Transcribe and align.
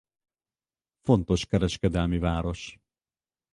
Fontos 1.01 1.45
kereskedelmi 1.45 2.17
város. 2.19 2.79